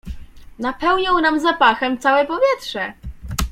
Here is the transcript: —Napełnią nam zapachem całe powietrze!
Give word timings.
—Napełnią 0.59 1.21
nam 1.21 1.39
zapachem 1.39 1.97
całe 1.99 2.25
powietrze! 2.27 2.93